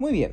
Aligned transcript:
Muy 0.00 0.10
bien, 0.12 0.32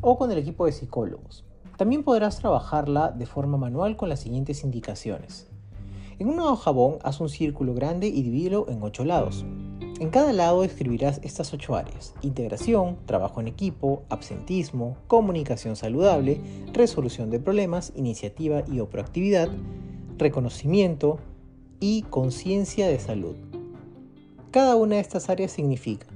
o 0.00 0.16
con 0.16 0.30
el 0.30 0.38
equipo 0.38 0.66
de 0.66 0.70
psicólogos. 0.70 1.44
También 1.76 2.04
podrás 2.04 2.38
trabajarla 2.38 3.10
de 3.10 3.26
forma 3.26 3.58
manual 3.58 3.96
con 3.96 4.08
las 4.08 4.20
siguientes 4.20 4.62
indicaciones. 4.62 5.48
En 6.20 6.28
una 6.28 6.44
hoja 6.44 6.66
jabón 6.66 6.98
haz 7.02 7.20
un 7.20 7.30
círculo 7.30 7.74
grande 7.74 8.06
y 8.06 8.22
divídelo 8.22 8.66
en 8.68 8.80
ocho 8.80 9.04
lados. 9.04 9.44
En 10.04 10.10
cada 10.10 10.34
lado 10.34 10.64
escribirás 10.64 11.18
estas 11.22 11.54
ocho 11.54 11.76
áreas. 11.76 12.12
Integración, 12.20 12.98
trabajo 13.06 13.40
en 13.40 13.48
equipo, 13.48 14.02
absentismo, 14.10 14.98
comunicación 15.06 15.76
saludable, 15.76 16.42
resolución 16.74 17.30
de 17.30 17.40
problemas, 17.40 17.90
iniciativa 17.96 18.64
y 18.70 18.80
o 18.80 18.90
proactividad, 18.90 19.48
reconocimiento 20.18 21.20
y 21.80 22.02
conciencia 22.02 22.86
de 22.86 22.98
salud. 22.98 23.34
Cada 24.50 24.76
una 24.76 24.96
de 24.96 25.00
estas 25.00 25.30
áreas 25.30 25.52
significa 25.52 26.06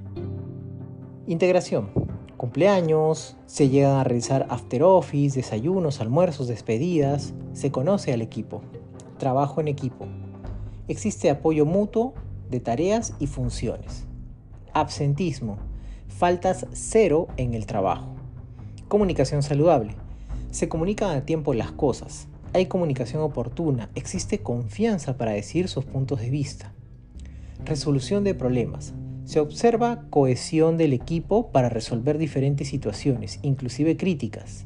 integración, 1.25 1.89
cumpleaños, 2.37 3.37
se 3.47 3.69
llegan 3.69 3.95
a 3.95 4.03
realizar 4.03 4.45
after 4.51 4.83
office, 4.83 5.35
desayunos, 5.35 5.99
almuerzos, 5.99 6.47
despedidas, 6.47 7.33
se 7.53 7.71
conoce 7.71 8.13
al 8.13 8.21
equipo, 8.21 8.61
trabajo 9.17 9.61
en 9.61 9.67
equipo, 9.67 10.05
existe 10.87 11.31
apoyo 11.31 11.65
mutuo 11.65 12.13
de 12.49 12.59
tareas 12.59 13.13
y 13.19 13.27
funciones. 13.27 14.05
Absentismo. 14.73 15.57
Faltas 16.07 16.65
cero 16.73 17.27
en 17.37 17.53
el 17.53 17.65
trabajo. 17.65 18.15
Comunicación 18.87 19.43
saludable. 19.43 19.95
Se 20.51 20.67
comunican 20.67 21.15
a 21.15 21.25
tiempo 21.25 21.53
las 21.53 21.71
cosas. 21.71 22.27
Hay 22.53 22.65
comunicación 22.65 23.21
oportuna. 23.21 23.89
Existe 23.95 24.39
confianza 24.39 25.17
para 25.17 25.31
decir 25.31 25.67
sus 25.67 25.85
puntos 25.85 26.21
de 26.21 26.29
vista. 26.29 26.73
Resolución 27.63 28.23
de 28.23 28.33
problemas. 28.33 28.93
Se 29.25 29.39
observa 29.39 30.05
cohesión 30.09 30.77
del 30.77 30.93
equipo 30.93 31.51
para 31.51 31.69
resolver 31.69 32.17
diferentes 32.17 32.67
situaciones, 32.67 33.39
inclusive 33.43 33.95
críticas. 33.95 34.65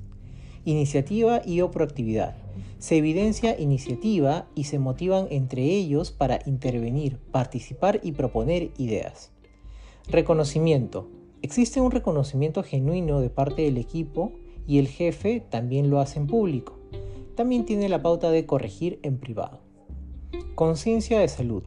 Iniciativa 0.66 1.42
y 1.46 1.62
o 1.62 1.72
proactividad 1.72 2.36
se 2.84 2.98
evidencia 2.98 3.58
iniciativa 3.58 4.46
y 4.56 4.66
se 4.66 4.78
motivan 4.78 5.28
entre 5.30 5.64
ellos 5.64 6.12
para 6.12 6.42
intervenir, 6.46 7.18
participar 7.32 8.02
y 8.04 8.12
proponer 8.12 8.72
ideas. 8.78 9.32
Reconocimiento. 10.10 11.08
Existe 11.42 11.80
un 11.80 11.92
reconocimiento 11.92 12.62
genuino 12.62 13.22
de 13.22 13.30
parte 13.30 13.62
del 13.62 13.78
equipo 13.78 14.34
y 14.68 14.80
el 14.80 14.90
jefe 14.90 15.40
también 15.40 15.90
lo 15.90 16.02
hace 16.02 16.20
en 16.20 16.28
público. 16.28 16.78
También 17.38 17.64
tiene 17.64 17.88
la 17.88 18.02
pauta 18.02 18.32
de 18.32 18.46
corregir 18.46 19.00
en 19.02 19.18
privado. 19.18 19.62
Conciencia 20.54 21.22
de 21.22 21.30
salud. 21.30 21.64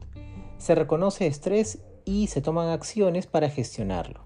Se 0.59 0.75
reconoce 0.75 1.25
estrés 1.25 1.79
y 2.05 2.27
se 2.27 2.43
toman 2.43 2.69
acciones 2.69 3.25
para 3.25 3.49
gestionarlo. 3.49 4.19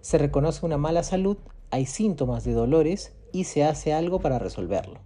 Se 0.00 0.16
reconoce 0.16 0.64
una 0.64 0.78
mala 0.78 1.02
salud, 1.02 1.36
hay 1.70 1.84
síntomas 1.84 2.44
de 2.44 2.54
dolores 2.54 3.12
y 3.32 3.44
se 3.44 3.64
hace 3.64 3.92
algo 3.92 4.20
para 4.20 4.38
resolverlo. 4.38 5.00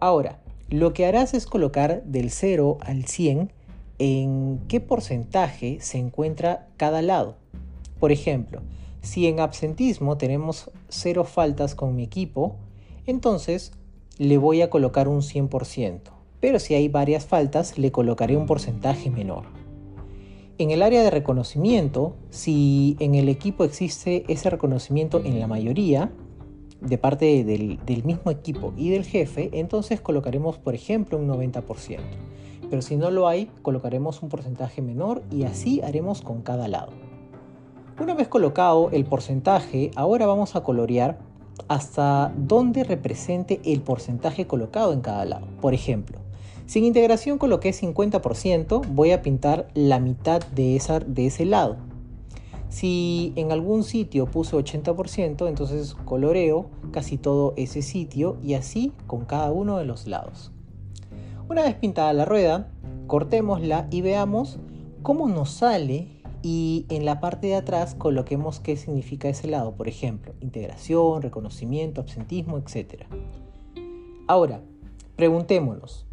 Ahora, 0.00 0.40
lo 0.68 0.92
que 0.92 1.06
harás 1.06 1.34
es 1.34 1.46
colocar 1.46 2.02
del 2.04 2.30
0 2.30 2.78
al 2.80 3.04
100 3.04 3.52
en 3.98 4.60
qué 4.68 4.80
porcentaje 4.80 5.78
se 5.80 5.98
encuentra 5.98 6.68
cada 6.76 7.02
lado. 7.02 7.36
Por 8.00 8.10
ejemplo, 8.10 8.62
si 9.00 9.26
en 9.26 9.38
absentismo 9.38 10.16
tenemos 10.16 10.70
0 10.88 11.24
faltas 11.24 11.74
con 11.74 11.94
mi 11.94 12.02
equipo, 12.02 12.56
entonces 13.06 13.72
le 14.18 14.38
voy 14.38 14.62
a 14.62 14.70
colocar 14.70 15.08
un 15.08 15.20
100%. 15.20 16.00
Pero 16.40 16.58
si 16.58 16.74
hay 16.74 16.88
varias 16.88 17.26
faltas, 17.26 17.78
le 17.78 17.92
colocaré 17.92 18.36
un 18.36 18.46
porcentaje 18.46 19.10
menor. 19.10 19.44
En 20.58 20.70
el 20.70 20.82
área 20.82 21.02
de 21.02 21.10
reconocimiento, 21.10 22.16
si 22.30 22.96
en 22.98 23.14
el 23.14 23.28
equipo 23.28 23.64
existe 23.64 24.24
ese 24.28 24.50
reconocimiento 24.50 25.22
en 25.24 25.38
la 25.38 25.46
mayoría, 25.46 26.12
de 26.82 26.98
parte 26.98 27.44
del, 27.44 28.04
mismo 28.04 28.30
equipo 28.30 28.72
y 28.76 28.90
del 28.90 29.04
jefe, 29.04 29.50
entonces 29.52 30.00
colocaremos, 30.00 30.58
por 30.58 30.74
ejemplo, 30.74 31.18
un 31.18 31.28
90%. 31.28 31.98
Pero 32.68 32.82
si 32.82 32.96
no 32.96 33.10
lo 33.10 33.28
hay, 33.28 33.50
colocaremos 33.62 34.22
un 34.22 34.28
porcentaje 34.28 34.82
menor 34.82 35.22
y 35.30 35.44
así 35.44 35.80
haremos 35.82 36.22
con 36.22 36.42
cada 36.42 36.68
lado. 36.68 36.92
Una 38.00 38.14
vez 38.14 38.28
colocado 38.28 38.90
el 38.90 39.04
porcentaje, 39.04 39.90
ahora 39.94 40.26
vamos 40.26 40.56
a 40.56 40.62
colorear 40.62 41.18
hasta 41.68 42.32
donde 42.36 42.84
represente 42.84 43.60
el 43.64 43.82
porcentaje 43.82 44.46
colocado 44.46 44.92
en 44.92 45.02
cada 45.02 45.24
lado. 45.24 45.46
Por 45.60 45.74
ejemplo, 45.74 46.18
si 46.66 46.84
integración 46.84 47.38
coloqué 47.38 47.70
50%, 47.70 48.86
voy 48.88 49.10
a 49.10 49.20
pintar 49.20 49.68
la 49.74 50.00
mitad 50.00 50.40
de, 50.54 50.80
de 51.06 51.26
ese 51.26 51.44
lado. 51.44 51.76
Si 52.72 53.34
en 53.36 53.52
algún 53.52 53.84
sitio 53.84 54.24
puse 54.24 54.56
80%, 54.56 55.46
entonces 55.46 55.94
coloreo 56.06 56.70
casi 56.90 57.18
todo 57.18 57.52
ese 57.58 57.82
sitio 57.82 58.38
y 58.42 58.54
así 58.54 58.94
con 59.06 59.26
cada 59.26 59.52
uno 59.52 59.76
de 59.76 59.84
los 59.84 60.06
lados. 60.06 60.52
Una 61.50 61.64
vez 61.64 61.74
pintada 61.74 62.14
la 62.14 62.24
rueda, 62.24 62.72
cortémosla 63.08 63.88
y 63.90 64.00
veamos 64.00 64.58
cómo 65.02 65.28
nos 65.28 65.50
sale 65.50 66.22
y 66.40 66.86
en 66.88 67.04
la 67.04 67.20
parte 67.20 67.48
de 67.48 67.56
atrás 67.56 67.94
coloquemos 67.94 68.58
qué 68.58 68.78
significa 68.78 69.28
ese 69.28 69.48
lado, 69.48 69.74
por 69.74 69.86
ejemplo, 69.86 70.32
integración, 70.40 71.20
reconocimiento, 71.20 72.00
absentismo, 72.00 72.56
etc. 72.56 73.04
Ahora, 74.26 74.62
preguntémonos, 75.16 76.06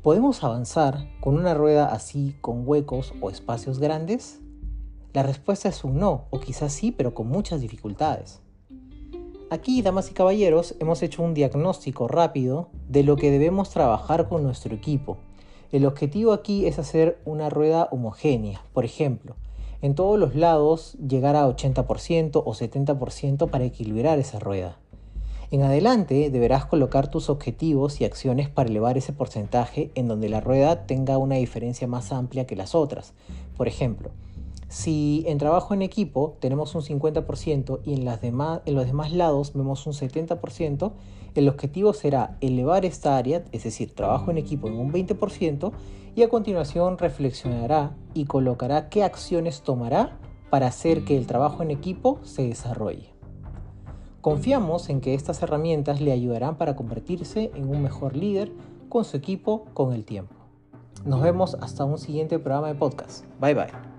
¿podemos 0.00 0.44
avanzar 0.44 1.08
con 1.18 1.34
una 1.34 1.54
rueda 1.54 1.88
así 1.88 2.36
con 2.40 2.62
huecos 2.68 3.14
o 3.20 3.30
espacios 3.30 3.80
grandes? 3.80 4.40
La 5.16 5.22
respuesta 5.22 5.70
es 5.70 5.82
un 5.82 5.98
no, 5.98 6.26
o 6.28 6.40
quizás 6.40 6.74
sí, 6.74 6.92
pero 6.92 7.14
con 7.14 7.26
muchas 7.26 7.62
dificultades. 7.62 8.42
Aquí, 9.48 9.80
damas 9.80 10.10
y 10.10 10.12
caballeros, 10.12 10.74
hemos 10.78 11.02
hecho 11.02 11.22
un 11.22 11.32
diagnóstico 11.32 12.06
rápido 12.06 12.68
de 12.86 13.02
lo 13.02 13.16
que 13.16 13.30
debemos 13.30 13.70
trabajar 13.70 14.28
con 14.28 14.42
nuestro 14.42 14.74
equipo. 14.74 15.16
El 15.72 15.86
objetivo 15.86 16.34
aquí 16.34 16.66
es 16.66 16.78
hacer 16.78 17.18
una 17.24 17.48
rueda 17.48 17.88
homogénea, 17.92 18.60
por 18.74 18.84
ejemplo, 18.84 19.36
en 19.80 19.94
todos 19.94 20.18
los 20.18 20.34
lados 20.34 20.98
llegar 20.98 21.34
a 21.34 21.48
80% 21.48 22.42
o 22.44 22.52
70% 22.52 23.48
para 23.48 23.64
equilibrar 23.64 24.18
esa 24.18 24.38
rueda. 24.38 24.76
En 25.50 25.62
adelante 25.62 26.28
deberás 26.28 26.66
colocar 26.66 27.10
tus 27.10 27.30
objetivos 27.30 28.02
y 28.02 28.04
acciones 28.04 28.50
para 28.50 28.68
elevar 28.68 28.98
ese 28.98 29.14
porcentaje 29.14 29.90
en 29.94 30.08
donde 30.08 30.28
la 30.28 30.42
rueda 30.42 30.84
tenga 30.84 31.16
una 31.16 31.36
diferencia 31.36 31.86
más 31.86 32.12
amplia 32.12 32.46
que 32.46 32.54
las 32.54 32.74
otras. 32.74 33.14
Por 33.56 33.66
ejemplo, 33.66 34.10
si 34.68 35.24
en 35.26 35.38
trabajo 35.38 35.74
en 35.74 35.82
equipo 35.82 36.36
tenemos 36.40 36.74
un 36.74 36.82
50% 36.82 37.80
y 37.84 37.94
en, 37.94 38.04
las 38.04 38.20
demás, 38.20 38.62
los 38.66 38.86
demás 38.86 39.12
lados 39.12 39.52
vemos 39.54 39.86
un 39.86 39.92
70%, 39.92 40.92
el 41.34 41.48
objetivo 41.48 41.92
será 41.92 42.36
elevar 42.40 42.84
esta 42.84 43.16
área, 43.16 43.44
es 43.52 43.64
decir, 43.64 43.94
trabajo 43.94 44.30
en 44.30 44.38
equipo 44.38 44.68
en 44.68 44.74
un 44.74 44.92
20%, 44.92 45.72
y 46.16 46.22
a 46.22 46.28
continuación 46.28 46.98
reflexionará 46.98 47.94
y 48.14 48.24
colocará 48.24 48.88
qué 48.88 49.04
acciones 49.04 49.60
tomará 49.60 50.18
para 50.50 50.66
hacer 50.66 51.04
que 51.04 51.16
el 51.16 51.26
trabajo 51.26 51.62
en 51.62 51.70
equipo 51.70 52.18
se 52.22 52.48
desarrolle. 52.48 53.12
Confiamos 54.22 54.88
en 54.88 55.00
que 55.00 55.14
estas 55.14 55.42
herramientas 55.42 56.00
le 56.00 56.10
ayudarán 56.10 56.56
para 56.56 56.74
convertirse 56.74 57.52
en 57.54 57.68
un 57.68 57.82
mejor 57.82 58.16
líder 58.16 58.50
con 58.88 59.04
su 59.04 59.16
equipo 59.16 59.66
con 59.74 59.92
el 59.92 60.04
tiempo. 60.04 60.34
Nos 61.04 61.22
vemos 61.22 61.56
hasta 61.60 61.84
un 61.84 61.98
siguiente 61.98 62.38
programa 62.38 62.68
de 62.68 62.74
podcast. 62.74 63.24
Bye 63.38 63.54
bye. 63.54 63.95